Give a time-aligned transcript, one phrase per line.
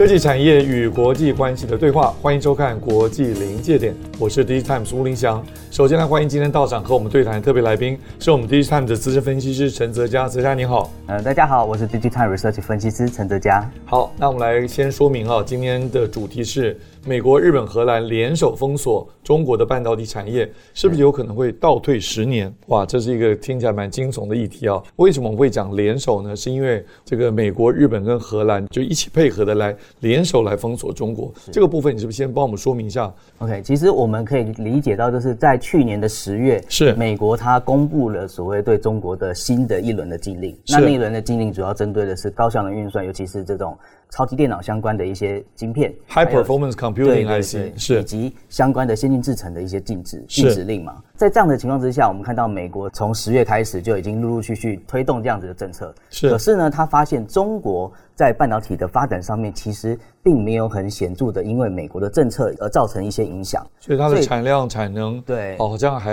[0.00, 5.44] 科技产业与国际关系的对话，欢迎收看《国际临界点》，我是 D Times 吴林祥。
[5.70, 10.26] 首先来欢迎今天到场和我们对谈的特别来宾，是我们 DigiTimes 的资深分析师陈泽佳。
[10.26, 13.70] 泽佳你好，呃，大家好，我是 DigiTimes Research 分析师陈泽佳。
[13.84, 22.52] 好，那我们来先说明啊，今天的主题是美国、日本、荷兰联手封锁中国的半导体产业，是不是有可能会倒退十年？
[22.66, 24.82] 哇，这是一个听起来蛮惊悚的议题啊。
[24.96, 26.34] 为什么会讲联手呢？
[26.34, 31.32] 是因为这个美国、日本跟荷兰就一起配合的来联手来封锁中国。
[31.52, 40.56] 这个部分你是不是先帮我们说明一下？OK，其实我们可以理解到，就是在去年的十月，是美国它公布了所谓对中国的新的一轮的禁令。
[40.68, 43.78] 那那一轮的禁令主要针对的是高效能运算，尤其是这种。
[44.12, 51.00] 超级电脑相关的一些晶片，High Performance Computing IC 是以及相关的先进制程的一些禁止禁止令嘛。
[51.20, 55.94] 在这样的情况之下，我们看到美国从十月开始就已经陆陆续续推动这样子的政策。
[56.08, 63.62] 是，可是呢，他发现中国在半导体的发展上面其实并没有很显著的因为美国的政策而造成一些影响。
[63.80, 66.10] 所以它的产量产能对好像还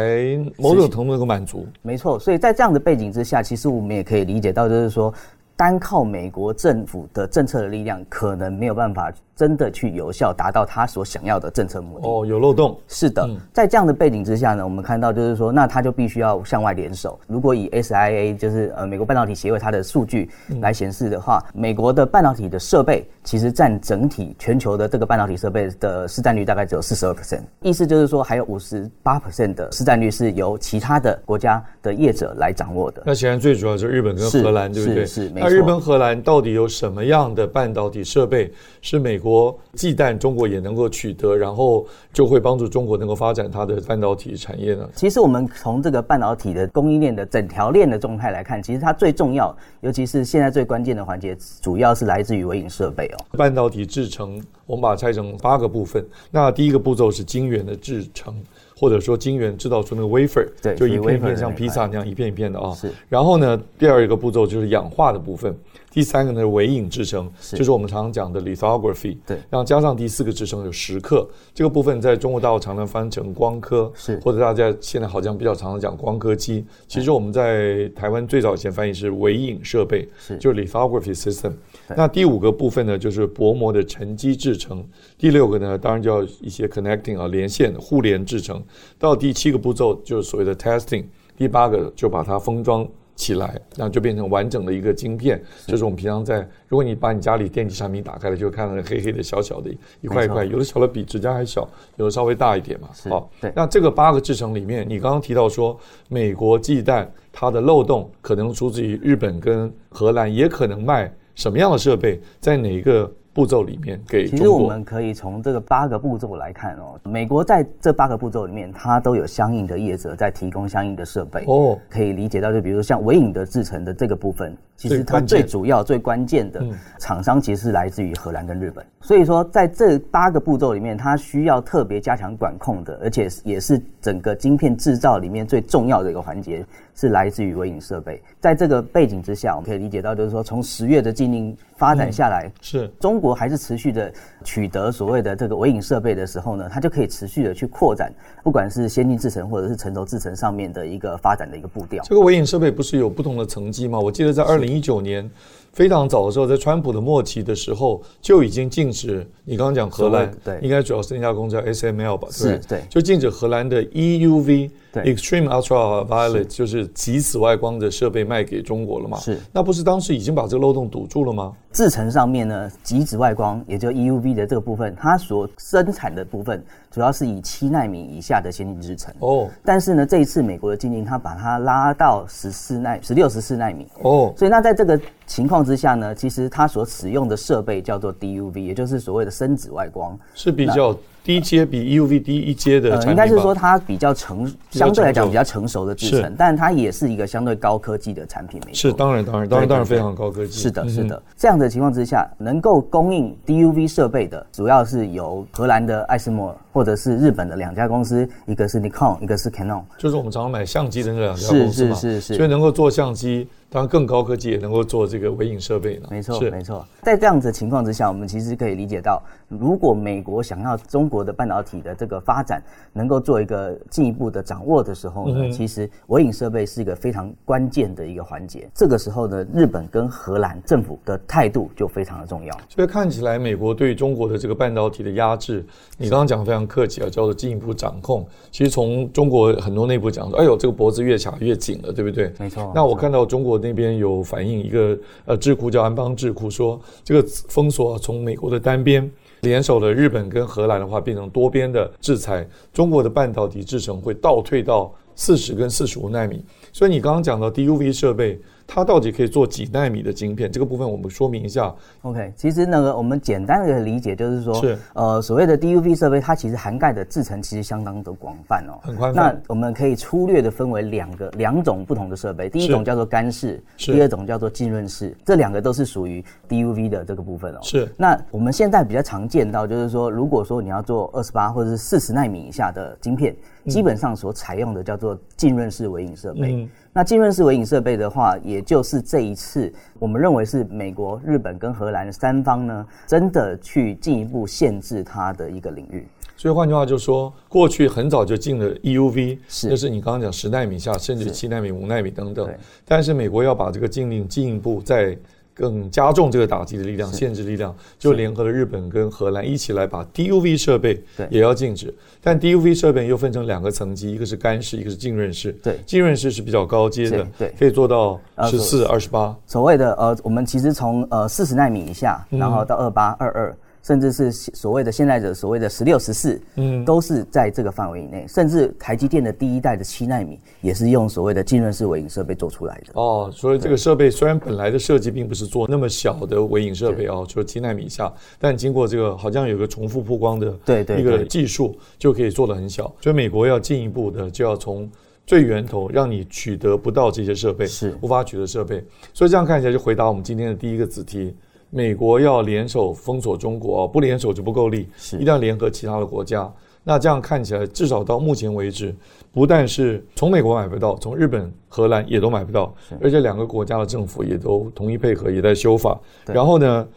[0.58, 1.66] 某种程度能够满足。
[1.82, 5.14] 没错，所以在这样的背景之下，其实我们也可以理解到，就是说。
[5.60, 9.12] 单靠美国政府的政策的力量，可能没有办法。
[9.38, 12.78] 真的去有效达到他所想要的政策目的哦，有漏洞。
[12.88, 17.20] 是的，嗯、在这样的背景之下呢，我们看到就是说，那他就必须要向外联手。
[17.28, 20.30] 如果以 SIA 就是呃美国半导体协会它的数据
[20.60, 33.04] 来显示的话，嗯、美国的半导体的设备其实占整体全球的这个半导体设备的市占率大概只有四十二 percent，意思就是说还有五十八 percent 的市占率是由其他的国家的业者来掌握的。
[33.06, 35.06] 那显然最主要就是日本跟荷兰，对不对？
[35.06, 35.50] 是，是，没错。
[35.50, 38.52] 那日本、荷兰到底有什么样的半导体设备
[38.82, 39.27] 是美国
[39.74, 44.88] 忌惮中国也能够取得，然后就会帮助中国能够发展它的半导体产业呢？
[44.96, 53.38] 其实我们从这个半导体的供应链的整条链的状态来看，其实它最重要，尤其是现在最关键的环节，主要是来自于微影设备哦。
[53.38, 56.04] 半导体制成，我们把它拆成八个部分。
[56.32, 58.34] 那第一个步骤是晶圆的制成，
[58.80, 62.74] 或者说晶圆制造出那个 wafer，对，就一片一片像披萨那样一片一片的啊。
[62.74, 62.92] 是。
[63.10, 65.56] 然后呢，第二一个步骤就是氧化的部分。
[65.90, 69.18] 第三个呢是微影制程，就是我们常常讲的 lithography。
[69.26, 76.64] 对，然后加上第四个制程有蚀刻，这个部分在中国大陆常常翻成光刻，是或者大家现在好像比较常常讲光刻机。
[76.88, 81.54] 其实我们在台湾最早以前翻译是微影设备，是就是 lithography system。
[81.96, 84.86] 那第五个部分呢就是薄膜的沉积制成，
[85.18, 88.62] 第六个呢当然就要一些 connecting 啊连线互联制成，
[89.00, 91.06] 到第七个步骤就是所谓的 testing，
[91.36, 92.88] 第八个就把它封装。
[93.18, 99.70] 起来，然后就变成完整的一个晶片，就是我们平常在，如果你把你家里电器产品打开了，就看到那黑黑的小小的
[100.00, 101.68] 一块一块，有的小的比指甲还小，
[101.98, 102.88] 有的稍微大一点嘛。
[103.10, 103.52] 好，对。
[103.54, 113.12] 那这个八个制程里面，你刚刚提到说，美国忌惮它的漏洞可能出自于日本跟荷兰，也可能卖什么样的设备，在哪一个？
[113.38, 126.66] 步骤里面给，其实我们可以从这个八个步骤来看哦，美国在这八个步骤里面，它都有相应的业者在提供相应的设备哦，可以理解到，就比如说像微影的制成的这个部分，其实它最主要、最关键的
[126.98, 136.66] 厂商其实是来自于荷兰跟日本，所以说在这八个步骤里面，它需要特别加强管控的，而且也是整个晶片制造里面最重要的一个环节，
[136.98, 138.22] 是来自于微影设备。
[138.42, 143.38] 在这个背景之下，我们可以理解到，就是说从十月的禁令发展下来，是中国。
[143.38, 144.12] 还是持续的
[144.44, 148.12] 取得所谓的这个微影设备的时候呢，它就可以持续的去扩展，
[148.44, 152.04] 不管是先进制程或者是成熟制程上面的一个发展的一个步调。
[152.04, 154.00] 这个微影设备不是有不同的层级吗？
[154.00, 155.30] 我记得在二零一九年。
[155.74, 159.24] 非常早的时候，在川普的末期的时候就已经禁止。
[159.44, 162.28] 你刚刚讲荷兰，对，应该主要是那家公司叫 SML 吧？
[162.32, 164.72] 是，对，就禁止荷兰的 EUV 对
[165.04, 169.18] Extreme Ultraviolet 就是极紫外光的设备卖给中国了嘛？
[169.20, 171.54] 是，那不是当时已经把这个漏洞堵住了吗？
[171.72, 176.64] 制程上面呢，极紫外光也就 EUV 的这个部分，它所生产的部分
[176.98, 179.48] 主要是以七纳米以下的先进制程哦。
[179.64, 184.34] 但是呢，这一次美国的禁令，它把它拉到十四纳、十六、十四纳米哦。
[184.36, 198.60] 所以那在这个情况之下呢，其实它所使用的设备叫做 DUV，也就是所谓的深紫外光，是比较低阶比 EUV 低一阶的应该是说它比较成，相对来讲比较成熟的制程，但它也是一个相对高科技的产品。
[198.66, 200.54] 没错，是当然当然当然当然非常高科技。
[200.54, 201.22] 是的，是的。
[201.36, 211.96] 这样的情况之下，能够供应 DUV 设备的，主要是由荷兰的艾斯莫尔或者是日本的两家公司，一个是 Nikon，一个是 Canon，就是我们常常买相机的那两家公司嘛。
[211.96, 212.34] 是是是是。
[212.36, 213.48] 所以能够做相机。
[213.70, 216.08] 当然，更高科技也能够做这个微影设备呢。
[216.10, 216.86] 没错，没错。
[217.02, 222.62] 在这样子的情况之下，我们其实可以理解到，如果美国想要中国的半导体的这个发展
[222.94, 228.70] 能够做一个进一步的掌握的时候呢，嗯、其实微影设备是一个非常关键的一个环节。
[228.74, 232.58] 这个时候呢，日本跟荷兰政府的态度就非常的重要。
[232.70, 235.66] 所以看起来，美国对中国的这个半导体的压制，
[235.98, 238.26] 你刚刚讲的非常客气啊，叫做进一步掌控。
[238.50, 242.32] 其实从中国很多内部讲说，哎呦，这个脖子越卡越紧了，对不对？
[242.40, 242.72] 没错。
[242.74, 244.48] 那我看到中国那边有反。
[244.48, 249.12] 映一个呃智库叫安邦智库说，这个封锁从美国的单边
[249.42, 256.42] 联手了日本跟荷兰的话，变成多边的制裁，中国的半导体制程会倒退到四十跟四十五纳米。
[256.72, 258.40] 所以你刚刚讲到 DUV 设备。
[258.68, 260.52] 它到底可以做几纳米的晶片？
[260.52, 261.74] 这个部分我们说明一下。
[262.02, 269.34] OK，其实那个我们简单的理解就是说，是呃所谓的 DUV 设备，它其实涵盖的制程其实相当的广泛哦，很宽泛。
[269.34, 277.60] 那我们可以粗略的分为两个两种不同的设备，第一种叫做干式，第二种叫做浸润式，这两个都是属于 DUV 的这个部分哦。
[277.64, 277.90] 是。
[277.96, 283.34] 那我们现在比较常见到就是说，如果说你要做二十八或者是四十纳米以下的晶片，
[283.64, 286.54] 嗯、基本上所采用的叫做浸润式微影设备。
[286.54, 296.08] 嗯那浸润式微影设备的话，也就是这一次我们认为是美国、日本跟荷兰三方呢，真的去进一步限制它的一个领域。
[296.36, 302.52] 所以换句话就是说，过去很早就进了 EUV，是，就是你刚刚讲十纳米下，甚至七纳米、五纳米等等。
[302.84, 305.16] 但是美国要把这个禁令进一步再。
[305.58, 311.94] 更加重这个打击的力量，限制力量，就联合了日本跟荷兰一起来把 DUV 设备也要禁止。
[312.22, 315.52] 但 DUV 设备又分成两个层级，一个是干式，一个是浸润式。
[315.64, 318.20] 对，浸润式是比较高阶的，对，可以做到
[318.50, 319.36] 十四、二十八。
[319.48, 323.58] 所谓的呃，我们其实从呃四十纳米以下，然后到二八、二二。
[323.88, 328.26] 甚至是所谓的现在的所谓的十六十四，嗯，都是在这个范围以内。
[328.28, 332.92] 甚至台积电的第一代的七纳米也是用所谓的浸润式微影设备做出来的。
[332.96, 342.94] 哦，所以这个设备虽然本来的设计并不是做那么小的微影设备哦，就七纳米以下，但经过这个好像有个重复曝光的对对一个技术，就可以做的很小。
[343.00, 344.92] 所以美国要进一步的就要从
[345.26, 348.84] 最源头让你取得不到这些设备，是无法取得设备。
[349.14, 351.34] 所以这样看起来就回答我们今天的第一个子题。
[351.70, 356.52] 美国要联手封锁中国哦，不联手就不够力，一定要联合其他的国家。
[356.84, 358.96] 那这样看起来，至少到目前为止，
[359.34, 366.00] 不但是从美国买不到，从日本、荷兰也都买不到，而且两个国家的政府也都同意配合，也在修法。
[366.26, 366.88] 然后呢，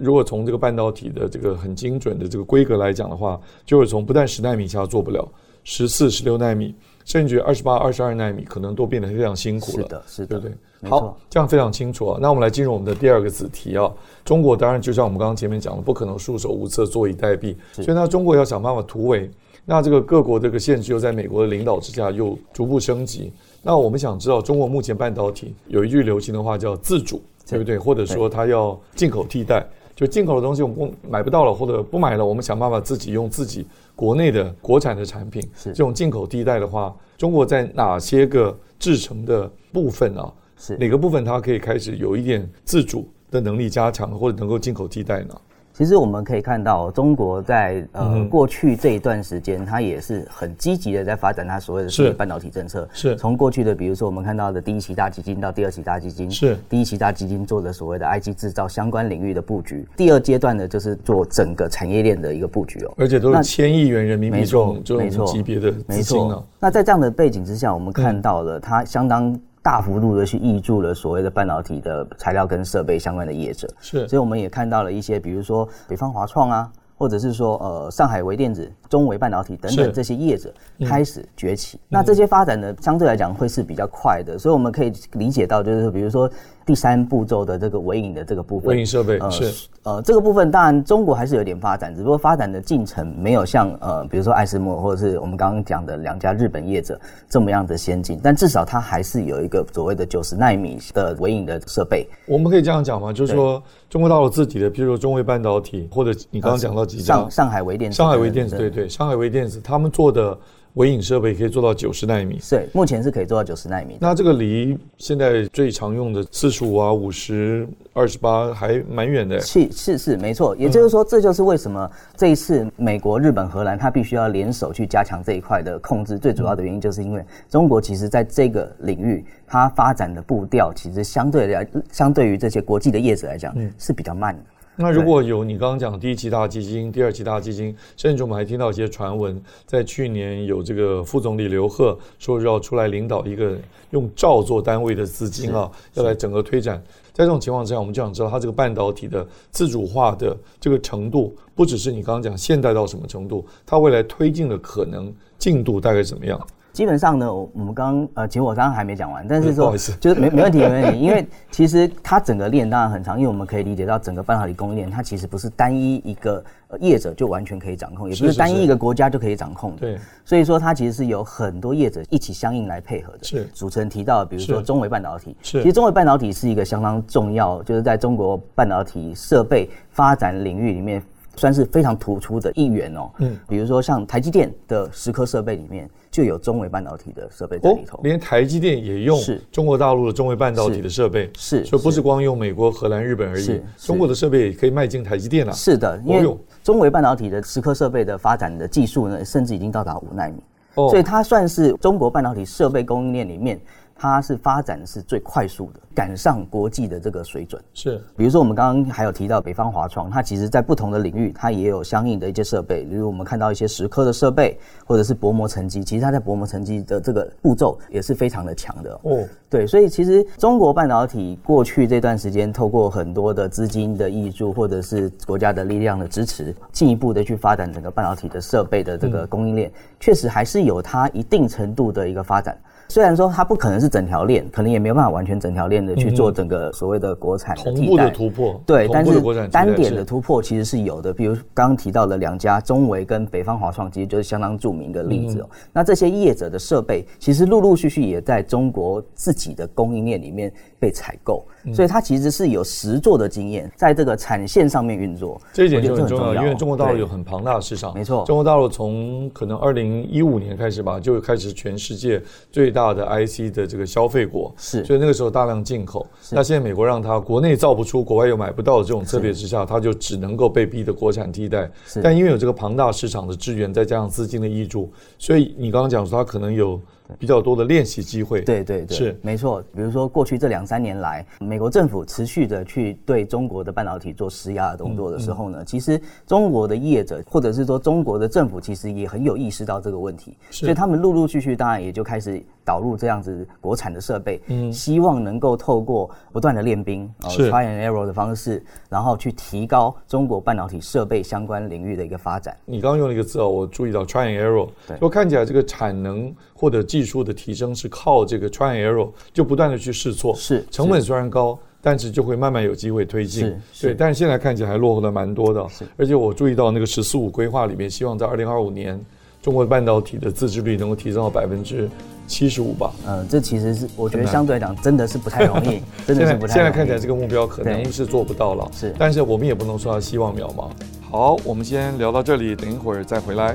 [0.00, 5.28] 如果从这个半导体的这个很精准的这个规格来讲的话，就是从不但十纳米以下做不了，
[5.62, 6.74] 十四、十六纳米，
[7.04, 9.82] 甚至二十八、二十二纳米，可能都变得非常辛苦了。
[9.82, 10.90] 是的，是的，对不对？
[10.90, 12.18] 好，这样非常清楚啊。
[12.20, 13.90] 那我们来进入我们的第二个子题啊。
[14.24, 17.54] 中国当然就像我们刚刚前面讲的，不可能束手无策、坐以待毙。
[17.72, 19.30] 所以呢，中国要想办法突围。
[19.66, 23.32] 那这个各国这个限制又在美国的领导之下又逐步升级。
[23.62, 27.78] 那我们想知道，中国目前半导体有一句流行的话叫自主，对不对？
[27.78, 35.40] 或者说它要进口替代，就进口的东西我们不买不到了，或者不买了，我们想办法自己用自己国内的国产的产品。
[35.56, 40.32] 是这种进口替代的话，中国在哪些个制成的部分啊？
[40.56, 45.34] 是哪个部分它可以开始有一点自主的能力加强，或者能够进口替代呢？
[45.76, 52.88] 其实我们可以看到，中国在呃过去这一段时间，它也是很积极的在发展它所谓的半导体政策。
[52.92, 62.94] 是从过去的，比如说我们看到的第一期大基金到第二期大基金，是第一期大基金做的所谓的 IC 制造相关领域的布局，第二阶段呢就是做整个产业链的一个布局哦。
[62.96, 66.40] 而且都是千亿元人民币这种这种级别的资金呢。
[66.60, 69.36] 那在这样的背景之下，我们看到了它相当。
[69.64, 80.54] 大幅度的去挹注了所谓的半导体的材料跟设备相关的业者，是，所以我们也看到了一些，比如说北方华创啊，或者是说呃上海微电子、中微半导体等等这些业者
[80.86, 81.80] 开始崛起。
[81.88, 86.30] 那这些发展呢，相对来讲会是比较快的，所以我们可以理解到，就是说比如说。
[86.66, 96.98] 第三步骤的这个微影的这个部分，微影设备、呃、是呃这个部分，当然中国还是有点发展，只不过发展的进程没有像呃比如说艾斯摩或者是我们刚刚讲的两家日本业者
[97.28, 102.08] 这么样的先进，但至少它还是有一个所谓的九十纳米的微影的设备。
[102.26, 103.12] 我们可以这样讲吗？
[103.12, 110.38] 就是说中国大陆自己的，譬如说中微半导体，或者你刚刚讲到几家、呃、上上海微电子，上海微电子对对，上海微电子他们做的
[110.74, 113.96] 微影设备可以做到九十纳米，对，目前是可以做到九十纳米。
[113.98, 119.40] 那这个离现在最常用的四十五啊、五十、二十八还蛮远的。
[119.40, 120.54] 是是是，没错。
[120.56, 126.18] 也就是说，这就是为什么这一次美国、日本、荷兰它必须要联手去加强这一块的控制。
[126.18, 134.42] 最主要的原因就是因为中国其实在这个领域它发展的步调，其实相对来相对于这些国际的业者来讲是比较慢的。
[134.76, 143.56] 那如果有你刚刚讲第一期大基金、第二期大基金，甚至我们还听到一些传闻，在去年有这个副总理刘鹤说要出来领导一个
[143.90, 146.82] 用兆做单位的资金啊，要来整个推展。
[147.12, 156.44] 在这种情况之下，我们就想知道它这个半导体的自主化的这个程度，不只是你刚刚讲现代到什么程度，它未来推进的可能进度大概怎么样？
[156.74, 166.44] 基本上呢，我我们刚刚呃，其实我刚刚还没讲完，但是说就是没没问题没问题，因为其实它整个链当然很长，因为我们可以理解到整个半导体供应链它其实不是单一一个
[166.80, 169.82] 业者就完全可以掌控，也不是单一一个国家就可以掌控的。
[169.82, 173.22] 对，所以说它其实是有很多业者一起相应来配合的。
[173.22, 181.00] 是主持人提到，比如说中微半导体，是其实中微半导体是一个相当重要，就是在中国半导体设备发展领域里面。
[181.36, 183.10] 算是非常突出的一员哦。
[183.18, 187.98] 嗯，比如说像台积电的蚀刻设备里面就有中微半导体的设备在里头。
[187.98, 193.60] 哦，连台积电也用是中国大陆的中微半导体的设备，是，是，所以不是光用美国、荷兰、日本而已。
[193.78, 195.52] 中国的设备也可以迈进台积电啊。
[195.52, 200.42] 是的，因为中微半导体的蚀刻设备的发展的技术呢，甚至已经到达五纳米，
[200.74, 203.60] 哦，所以它算是中国半导体设备供应链里面。
[203.96, 207.62] 它是发展是最快速的，赶上国际的这个水准。
[207.72, 219.00] 是，比如说我们刚刚还有提到北方华创，它其实在不同的领域，它也有相应的一些设备，比如我们看到一些蚀刻的设备，或者是薄膜沉积，其实它在薄膜沉积的这个步骤也是非常的强的。
[219.04, 232.58] 哦，对，所以其实中国半导体过去这段时间，透过很多的资金的挹注，或者是国家的力量的支持，进一步的去发展整个半导体的设备的这个供应链，确实还是有它一定程度的一个发展。
[232.88, 241.12] 虽然说它不可能是整条链，可能也没有办法完全整条链的去做整个所谓的国产的替代，同步的突破，对，但是单点的突破其实是有的。
[241.12, 245.48] 比如刚刚提到的两家中维跟北方华创，其实就是相当著名的例子哦。
[245.72, 251.44] 那这些业者的设备，其实陆陆续续也在中国自己的供应链里面被采购。
[251.72, 257.94] 所以它其实是有实做的经验，在这个产线上面运作，这一点就很重要，因为中国大陆有很庞大的市场。
[257.94, 264.52] 没错，中国大陆从可能二零一五年开始吧，就开始全世界最大的 IC 的这个消费国。
[264.56, 266.06] 是，所以那个时候大量进口。
[266.30, 271.70] 那现在美国让它国内造不出，国外又买不到的这种策略之下，它就只能够被逼的国产替代。
[272.02, 276.80] 但因为有这个庞大市场的支援，再加上资金的挹注，所以你刚刚讲说它可能有。
[277.18, 279.62] 比较多的练习机会，对对对，是没错。
[279.74, 297.50] 比如说，过去这两三年来，美国政府持续的去对中国的半导体做施压的动作的时候呢，其实中国的业者或者是说中国的政府，其实也很有意识到这个问题，所以他们陆陆续续当然也就开始导入这样子国产的设备，嗯，希望能够透过不断的练兵，是。
[297.50, 302.56] try and error 的方式，然后去提高中国半导体设备相关领域的一个发展。
[302.64, 313.94] 你刚刚用了一个字哦，我注意到 try and error，对，就看起来这个产能或者技术的提升是靠这个 try and error，就不断的去试错，是成本虽然高，但是就会慢慢有机会推进，对。
[313.94, 315.66] 但是现在看起来还落后的蛮多的，
[315.98, 318.98] 而且我注意到那个“十四五”规划里面，希望在二零二五年，
[319.44, 321.86] 中国半导体的自制率能够提升到百分之
[322.26, 322.90] 七十五吧。
[323.06, 326.48] 嗯，这其实是我觉得相对来讲真的是不太容易， 真的是不太容易。
[326.48, 328.94] 现在现在看起来这个目标可能是做不到了，是。
[328.98, 330.70] 但是我们也不能说它希望渺茫。
[331.10, 333.54] 好，我们先聊到这里，等一会儿再回来。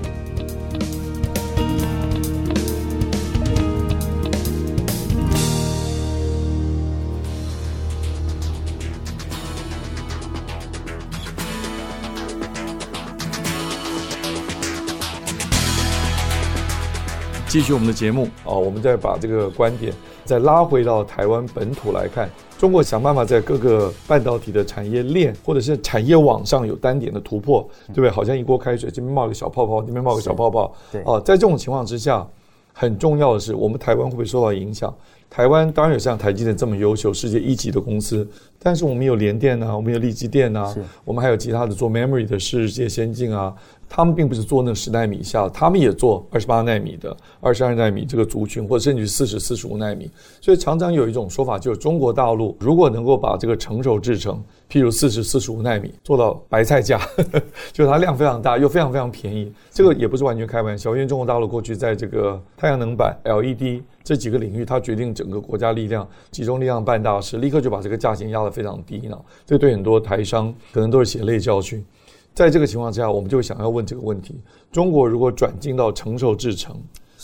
[17.49, 19.91] 继续我们的节目啊，我们再把这个观点
[20.23, 22.29] 再拉回到台湾本土来看。
[22.59, 28.09] 中国想办法在各个半导体的产业链或者是产业网上有单点的突破，对不对？
[28.11, 30.71] 好像一锅开水，这边冒个小泡泡，那边冒个小泡泡。
[30.91, 32.27] 对啊，在这种情况之下，
[32.71, 34.93] 很重要的是，我们台湾会不会受到影响？
[35.29, 43.53] 台湾当然有像台积电这么优秀、世界一级的公司，但是我们有联电啊，我们有力积电啊，我们还有其他的做 memory 的世界先进啊。
[43.91, 50.11] 他们并不是做那十纳米以下，他们也做二十八纳米的、二十二纳米这个族群，或者甚至四十四十五纳米。
[50.39, 57.01] 所以常常有一种说法，就是中国大陆如果能够把这个成熟制程，譬如四十四十五纳米做到白菜价，
[57.73, 59.51] 就是它量非常大又非常非常便宜。
[59.71, 69.15] 这个也不是完全开玩笑，因为中国大陆过去在这个太阳能板、LED 这几个领域，它决定整个国家力量集中力量办大事，立刻就把这个价钱压得非常低呢。
[69.45, 71.85] 这对很多台商可能都是血泪教训。
[72.33, 76.75] 在这个情况之下，我们就想要问这个问题：中国如果转进到成熟制程，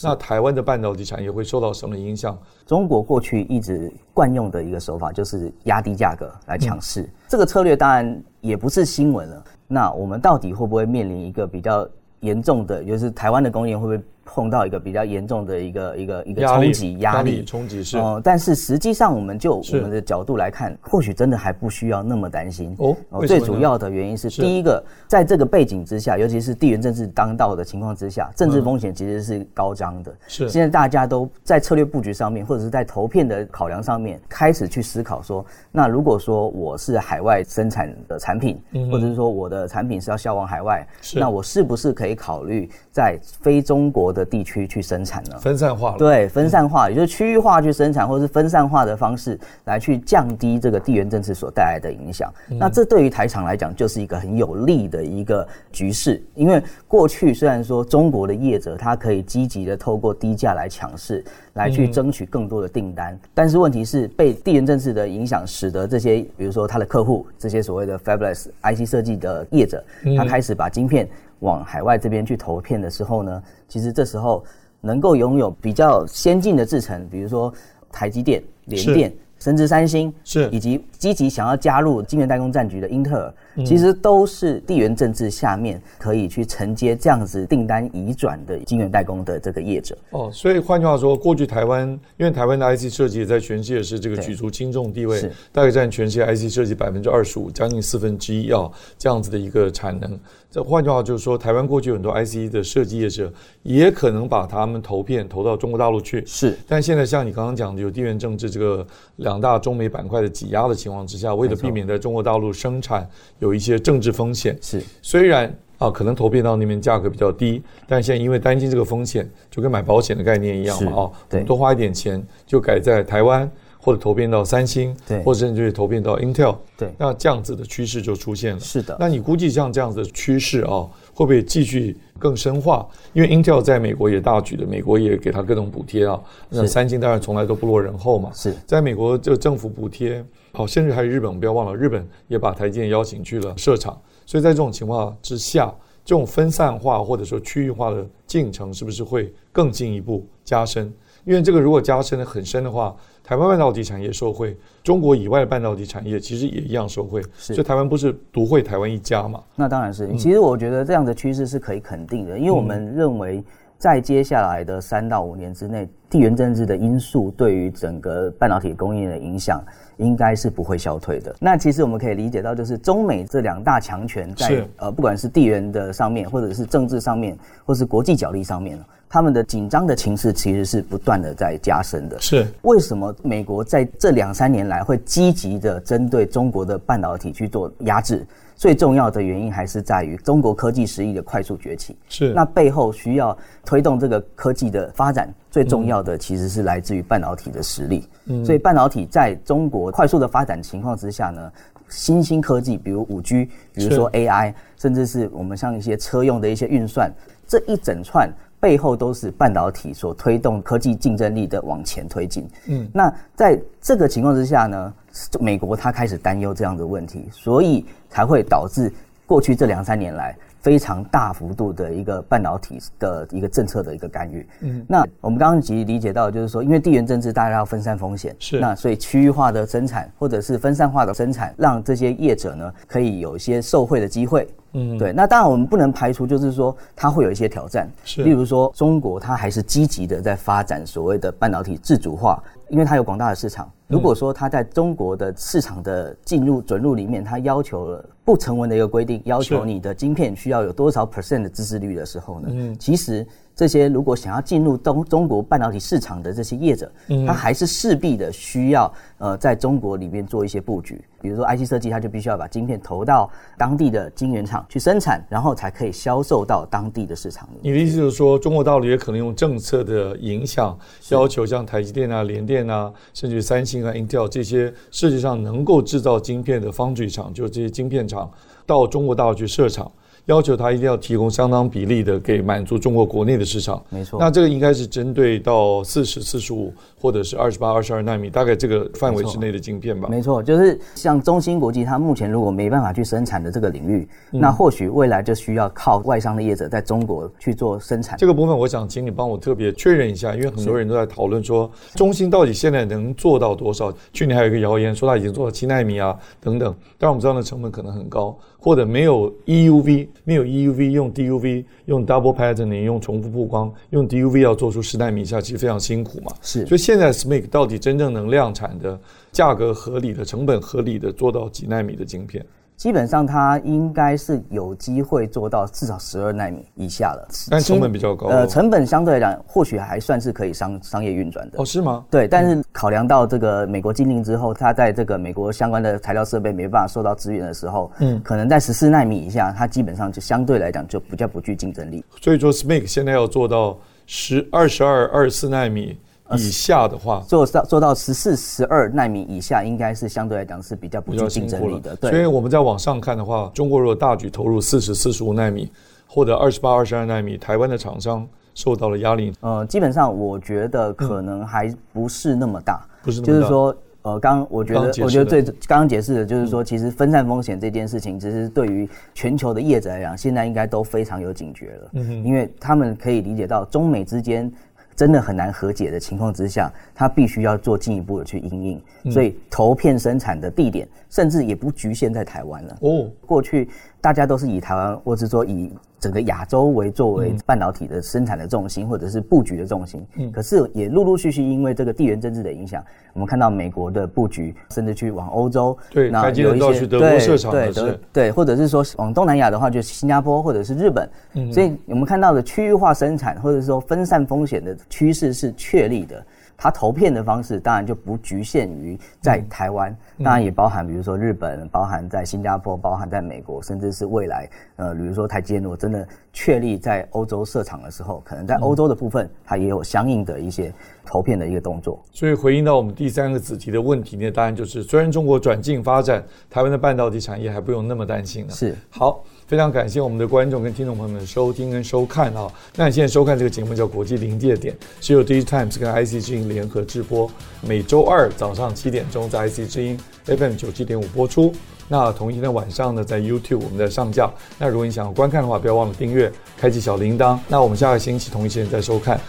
[0.04, 2.38] 那台湾的半导体产业会受到什么影响？
[2.68, 9.44] 中国过去一直惯用的一个手法就是压低价格来抢市，嗯、这个策略当然也不是新闻了。
[9.68, 11.90] 那我们到底会不会面临一个比较
[12.20, 14.00] 严重的，就是台湾的工业会不会？
[14.26, 17.44] 碰到一个比较严重的一个一个一个冲击压力。
[17.46, 17.98] 冲击是。
[17.98, 22.76] 哦，但是实际上我们就我们的角度来看，或许真的还不需要那么担心。
[22.80, 22.96] 哦。
[23.26, 30.14] 最主要的原因是，第一个，在这个背景之下，尤其是地缘政治当道的情况之下，政治风险其实是高涨的。
[30.28, 30.50] 是。
[30.50, 38.60] 现在大家都在策略布局上面，或者是在投片的考量上面，开始去思考说，那如果说我是海外生产的产品，
[38.92, 45.38] 或者是说我的产品是要销往海外，那我是不是可以考虑在非中国的地区去生产呢？
[45.38, 52.34] 分散化了，对，分散化，也就是区域化去生产，或者是分散化的方式来去降低这个地缘政治所带来的影响。
[52.50, 56.24] 嗯、那这对于台厂来讲，就是一个很有利的一个局势。
[56.34, 69.84] 因为过去虽然说中国的业者他可以积极的透过低价来抢市，来去争取更多的订单，嗯、但是问题是被地缘政治的影响，使得这些比如说他的客户，这些所谓的 Fabless IC 设计的业者，
[70.18, 71.08] 他开始把晶片。
[71.46, 74.44] 往海外这边去投片的时候呢，其实这时候
[74.82, 77.54] 能够拥有比较先进的制程，比如说
[77.92, 79.14] 台积电、联电。
[79.38, 89.96] 甚至三星是以及积极想要加入晶圆代工战局的英特尔，嗯、其实都是地缘政治下面可以去承接这样子订单移转的晶圆代工的这个业者。
[90.10, 100.20] 哦，所以换句话说，过去台湾因为台湾的 IC 设计在全世界是这个举足轻重地位，大概占全世界 IC 设计百分之二十五，将近四分之一啊这样子的一个产能。
[100.50, 103.32] 这换句话就是说，台湾过去很多 IC 的设计业者
[103.62, 106.58] 也可能把他们投片投到中国大陆去，是。
[106.66, 108.84] 但现在像你刚刚讲的，有地缘政治这个。
[109.18, 113.10] 两大中美板块的挤压的情况之下，为了避免在中国大陆生产
[113.40, 114.80] 有一些政治风险，是。
[115.02, 123.50] 虽然啊可能投片到那边价格比较低，但现在因为担心这个风险，就跟买保险的概念一样嘛，啊，对，多花一点钱就改在台湾
[123.80, 128.60] 或者投片到三星，对，或者甚至投片到 Intel，对，那这样子的趋势就出现了。
[128.60, 130.88] 是的，那你估计像这样子的趋势啊？
[131.16, 132.86] 会不会继续更深化？
[133.14, 136.22] 因为 Intel 在美国也大举的，美国也给他各种补贴啊。
[136.50, 138.30] 那三星当然从来都不落人后嘛。
[138.34, 143.98] 是在美国就政府补贴，好，甚至还有日本，不要忘了，日本也把台积电邀请去了设厂。
[144.26, 145.74] 所以在这种情况之下，
[146.04, 150.94] 这种分散化或者说区域化的进程是不是会更进一步加深？
[151.26, 152.96] 因为这个如果加深的很深的话。
[153.28, 159.42] 台湾半导体产业受惠，中国以外的半导体产业其实也一样受惠，是所以台湾不是独惠台湾一家嘛？
[159.56, 160.16] 那当然是。
[160.16, 163.44] 其实我觉得这样的趋势是可以肯定的，因为我们认为
[163.80, 169.60] 在接下来的三到五年之内，地缘政治的因素对于整个半导体供应的影响
[169.98, 171.36] 应该是不会消退的。
[171.40, 178.80] 那其实我们可以理解到，就是中美这两大强权在呃，不管是地缘的上面，或者是政治上面，或是国际角力上面。
[179.08, 182.20] 他们的紧张的情势其实是不断的在加深的。
[182.20, 188.26] 是为什么美国在这两三年来会积极的针对中国的半导体去做压制？
[188.58, 191.96] 最重要的原因还是在于中国科技实力的快速崛起。
[192.10, 198.06] 是那背后需要推动这个科技的发展，最重要的其实是来自于半导体的实力。
[198.26, 201.50] 嗯，所以半导体在中国快速的发展情况之下呢，
[201.88, 207.10] 新兴科技，比如五 G，比如说 AI，甚至是我们像一些车用的一些运算，
[207.48, 208.30] 这一整串。
[208.60, 212.50] 背后都是半导体所推动科技竞争力的往前推进。
[212.68, 214.94] 嗯，那在这个情况之下呢，
[215.40, 218.92] 美国他开始担忧这样的问题，所以才会导致
[219.28, 220.36] 过去这两三年来
[220.66, 224.44] 非常大幅度的一个半导体的一个政策的一个干预。
[224.62, 234.48] 嗯，那我们刚刚其实理解到，就是说，因为地缘政治大家要分散风险，是那所以区域化的生产或者是分散化的生产，让这些业者呢可以有一些受惠的机会。
[234.76, 243.72] 嗯，对，那当然我们不能排除，就是说它会有一些挑战，是，例如说中国它还是积极的在发展所谓的半导体自主化，因为它有广大的市场。
[243.88, 253.26] 如果说它在中国的市场的进入准入里面，它要求了不成文的一个规定，要求你的晶片需要有多少 percent 的自制率的时候呢，嗯，其实。
[253.56, 256.92] 这些如果想要进入东中国半导体市场的这些业者，
[257.26, 261.02] 他还是势必的需要呃在中国里面做一些布局。
[261.22, 267.58] 比如说 IC 设计，他就必须要把晶片投到当地的晶圆厂去生产，然后才可以销售到当地的市场里。
[267.62, 270.78] 你的意思就是说，中国大陆也可能用政策的影响，
[271.10, 278.30] 要求像台积电啊、联电啊，甚至三星啊、Intel 这些世界上能够制造晶片的 foundry 厂，就这些晶片厂
[278.66, 279.90] 到中国大陆去设厂。
[280.26, 283.84] 要求它一定要提供相当比例的给满足中国国内的市场。
[283.90, 290.10] 没错，那这个应该是针对到四十四十五或者是二十八二十二纳米，大概这个范围之内的晶片吧。
[290.10, 298.18] 没错，就是像中芯国际，它目前如果没办法去生产的这个领域，嗯、那或许未来就需要靠外商的业者在中国去做生产。
[298.18, 303.94] 这个部分，我想请你帮我特别确认一下，因为很多人都在讨论说，中芯到底现在能做到多少？
[304.12, 308.36] 去年还有一个谣言说它已经做到七纳米啊等等，但我们知道那成本可能很高。
[308.66, 316.34] 或者没有 EUV，没有 EUV 用 DUV，用 double patterning，用重复曝光，用 DUV 要做出十纳米以下，其实非常辛苦嘛。
[316.42, 319.00] 是，所以现在 SMIC 到底真正能量产的、
[319.32, 322.44] 价格合理的、成本合理的做到几纳米的晶片？
[322.78, 328.28] 基本上，它应该是有机会做到至少十二纳米以下了，但成本比较高。
[328.28, 331.60] 呃，成本相对来讲，或许还算是可以商商业运转的。
[331.60, 332.06] 哦，是吗？
[332.12, 342.04] 对，但是考量到这个美国禁令之后，它在这个美国相关的材料设备没办法受到支援的时候，嗯，可能在十四纳米以下，它基本上就相对来讲就比较不具竞争力。
[342.22, 345.98] 所以说，SMIC 现在要做到十二十二二十四纳米。
[346.34, 351.96] 以下的话，做到做到十四、十二纳米以下，应该是相对来讲是比较不具竞争力的。
[351.98, 355.72] 对，所以我们在往上看的话，中国如果大举投入四十、四十五纳米，
[356.08, 359.32] 或者二十八、二十二纳米，台湾的厂商受到了压力。
[359.42, 371.90] 呃，基本上我觉得可能还不是那么大，不是，就是说，呃，刚我觉得我觉得最刚刚解释的就是说，其实分散风险这件事情，其实对于全球的业者来讲，现在应该都非常有警觉了。
[371.94, 374.52] 嗯，因为他们可以理解到中美之间。
[374.96, 382.78] 真的很难和解的情况之下，他必须要做进一步的去应应，所以投片生产的地点甚至也不局限在台湾了。
[382.82, 383.68] 哦，过去
[384.06, 385.72] 大家都是以台湾，或是说以。
[385.98, 406.24] 整个亚洲为作为半导体的生产的重心，或者是布局的重心，嗯，可是也陆陆续续因为这个地缘政治的影响，我们看到美国的布局，甚至去往欧洲，对，那有一些对对对对，或者是说往东南亚的话，就是新加坡或者是日本，嗯，所以我们看到的区域化生产，或者是说分散风险的趋势是确立的。
[406.58, 420.74] 它投片的方式当然就不局限于在台湾，嗯、当然也包含比如说日本，包含在新加坡，包含在美国，甚至是未来，呃，比如说台积电如果真的确立在欧洲设厂的时候，可能在欧洲的部分，它也有相应的一些
[421.06, 422.02] 投片的一个动作。
[422.12, 428.52] 所以回应到我们第三个子题的问题呢，当然就是虽然中国转进发展，台湾的半导体产业还不用那么担心了。
[428.52, 429.24] 是，好。
[429.48, 432.52] 非常感谢我们的观众跟听众朋友们收听跟收看啊！
[432.76, 437.30] 那你现在收看这个节目叫《国际临界点》，是由 DigiTimes 跟 IC 之音联合制播，
[437.62, 441.54] 每周二早上七点钟在 IC 之音 FM 九七点五播出。
[441.88, 444.28] 那同一天的晚上呢，在 YouTube 我们在上架。
[444.58, 447.38] 那如果你想要观看的话，不要忘了订阅，开启小铃铛。
[447.48, 449.22] 那我们下个星期同一时间再收看。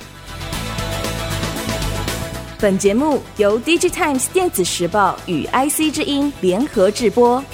[2.58, 7.44] 本节目由 DigiTimes 电子时报与 IC 之音联合制播。